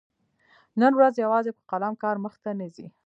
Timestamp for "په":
1.57-1.61